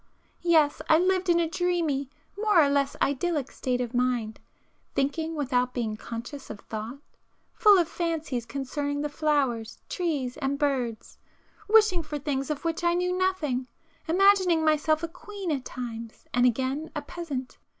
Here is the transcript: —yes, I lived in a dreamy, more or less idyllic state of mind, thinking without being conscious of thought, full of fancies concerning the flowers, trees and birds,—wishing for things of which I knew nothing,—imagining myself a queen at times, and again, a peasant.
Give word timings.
—yes, 0.41 0.81
I 0.89 0.97
lived 0.97 1.29
in 1.29 1.39
a 1.39 1.47
dreamy, 1.47 2.09
more 2.35 2.59
or 2.59 2.69
less 2.69 2.95
idyllic 3.03 3.51
state 3.51 3.79
of 3.81 3.93
mind, 3.93 4.39
thinking 4.95 5.35
without 5.35 5.75
being 5.75 5.95
conscious 5.95 6.49
of 6.49 6.59
thought, 6.61 6.97
full 7.53 7.77
of 7.77 7.87
fancies 7.87 8.47
concerning 8.47 9.01
the 9.01 9.09
flowers, 9.09 9.77
trees 9.89 10.37
and 10.37 10.57
birds,—wishing 10.57 12.01
for 12.01 12.17
things 12.17 12.49
of 12.49 12.65
which 12.65 12.83
I 12.83 12.95
knew 12.95 13.15
nothing,—imagining 13.15 14.65
myself 14.65 15.03
a 15.03 15.07
queen 15.07 15.51
at 15.51 15.65
times, 15.65 16.25
and 16.33 16.47
again, 16.47 16.89
a 16.95 17.03
peasant. 17.03 17.59